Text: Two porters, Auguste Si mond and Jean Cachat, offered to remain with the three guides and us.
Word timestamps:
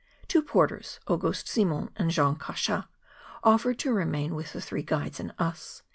Two 0.27 0.41
porters, 0.41 0.99
Auguste 1.07 1.47
Si 1.47 1.63
mond 1.63 1.91
and 1.95 2.09
Jean 2.09 2.35
Cachat, 2.35 2.87
offered 3.43 3.77
to 3.77 3.93
remain 3.93 4.33
with 4.33 4.51
the 4.53 4.59
three 4.59 4.81
guides 4.81 5.19
and 5.19 5.31
us. 5.37 5.83